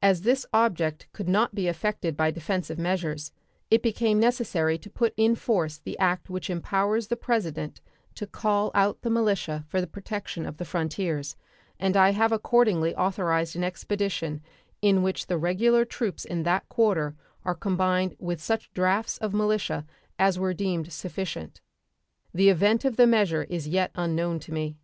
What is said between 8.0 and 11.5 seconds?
to call out the militia for the protection of the frontiers,